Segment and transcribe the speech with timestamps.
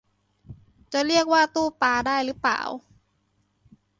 [0.93, 2.61] จะเรียกว่าตู้ปลาได้รึเปล่า